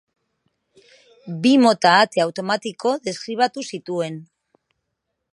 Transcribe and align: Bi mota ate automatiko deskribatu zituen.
Bi 1.43 1.51
mota 1.65 1.91
ate 2.05 2.23
automatiko 2.25 2.93
deskribatu 3.09 3.65
zituen. 3.75 4.17